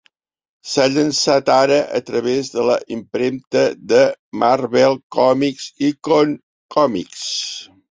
S'ha 0.69 0.85
llançat, 0.93 1.51
ara, 1.55 1.77
a 1.99 2.01
través 2.07 2.49
de 2.55 2.63
la 2.69 2.77
impremta 2.97 3.63
de 3.93 4.01
Marvel 4.45 4.99
Comics 5.19 5.71
Icon 5.93 6.37
Comics. 6.79 7.31